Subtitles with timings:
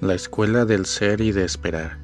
[0.00, 1.98] La escuela del ser y de esperar.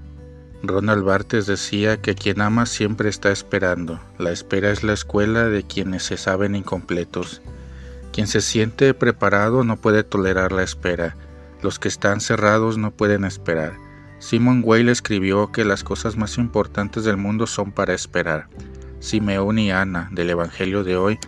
[0.62, 3.98] Ronald Barthes decía que quien ama siempre está esperando.
[4.18, 7.40] La espera es la escuela de quienes se saben incompletos.
[8.12, 11.16] Quien se siente preparado no puede tolerar la espera.
[11.62, 13.72] Los que están cerrados no pueden esperar.
[14.18, 18.48] Simon Weil escribió que las cosas más importantes del mundo son para esperar.
[19.00, 21.18] Simeón y Ana, del Evangelio de hoy,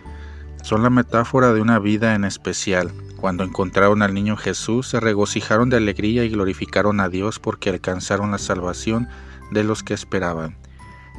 [0.61, 5.69] son la metáfora de una vida en especial, cuando encontraron al niño Jesús, se regocijaron
[5.69, 9.09] de alegría y glorificaron a Dios porque alcanzaron la salvación
[9.51, 10.55] de los que esperaban.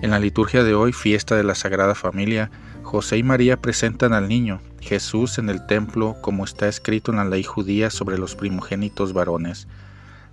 [0.00, 2.50] En la liturgia de hoy, fiesta de la Sagrada Familia,
[2.82, 7.24] José y María presentan al niño Jesús en el templo como está escrito en la
[7.26, 9.68] ley judía sobre los primogénitos varones.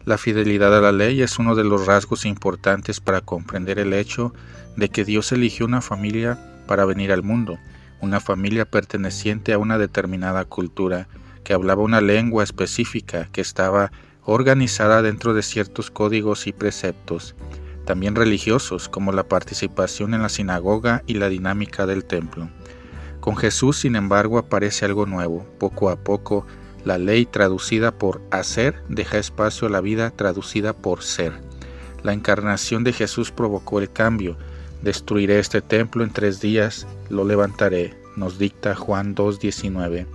[0.06, 4.34] La fidelidad a la ley es uno de los rasgos importantes para comprender el hecho
[4.78, 7.60] de que Dios eligió una familia para venir al mundo,
[8.00, 11.10] una familia perteneciente a una determinada cultura,
[11.48, 13.94] que hablaba una lengua específica que estaba
[14.26, 17.36] organizada dentro de ciertos códigos y preceptos,
[17.86, 22.50] también religiosos como la participación en la sinagoga y la dinámica del templo.
[23.22, 25.48] Con Jesús, sin embargo, aparece algo nuevo.
[25.58, 26.45] Poco a poco,
[26.84, 31.31] la ley traducida por hacer deja espacio a la vida traducida por ser.
[32.03, 34.36] La encarnación de Jesús provocó el cambio.
[34.81, 40.08] Destruiré este templo en tres días, lo levantaré, nos dicta Juan 2.19.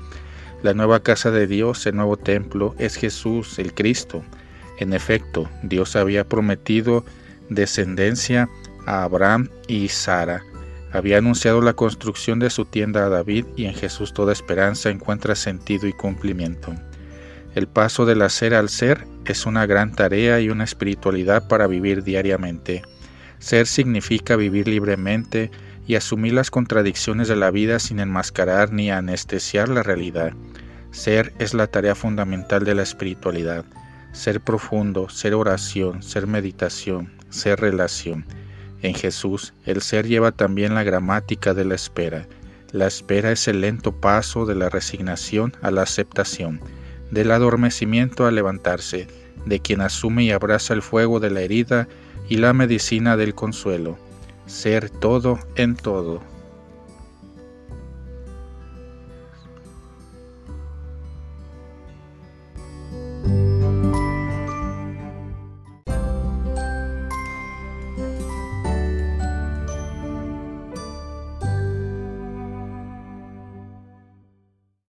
[0.63, 4.23] La nueva casa de Dios, el nuevo templo, es Jesús, el Cristo.
[4.79, 7.05] En efecto, Dios había prometido
[7.49, 8.49] descendencia
[8.87, 10.45] a Abraham y Sara.
[10.93, 15.35] Había anunciado la construcción de su tienda a David y en Jesús toda esperanza encuentra
[15.35, 16.73] sentido y cumplimiento.
[17.57, 22.05] El paso del hacer al ser es una gran tarea y una espiritualidad para vivir
[22.05, 22.83] diariamente.
[23.41, 25.51] Ser significa vivir libremente,
[25.87, 30.33] y asumir las contradicciones de la vida sin enmascarar ni anestesiar la realidad.
[30.93, 33.65] Ser es la tarea fundamental de la espiritualidad.
[34.13, 38.25] Ser profundo, ser oración, ser meditación, ser relación.
[38.83, 42.29] En Jesús, el ser lleva también la gramática de la espera.
[42.71, 46.61] La espera es el lento paso de la resignación a la aceptación,
[47.11, 49.09] del adormecimiento al levantarse,
[49.47, 51.89] de quien asume y abraza el fuego de la herida
[52.29, 53.99] y la medicina del consuelo
[54.47, 56.21] ser todo en todo.